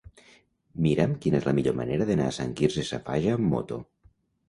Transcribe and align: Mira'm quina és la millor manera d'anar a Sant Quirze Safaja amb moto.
Mira'm 0.85 1.13
quina 1.27 1.39
és 1.43 1.47
la 1.51 1.55
millor 1.59 1.77
manera 1.83 2.09
d'anar 2.13 2.33
a 2.33 2.37
Sant 2.41 2.59
Quirze 2.63 2.89
Safaja 2.91 3.39
amb 3.41 3.51
moto. 3.55 3.83